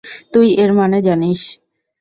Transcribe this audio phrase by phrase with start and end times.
[0.33, 1.41] তুই এর মানে জানিস।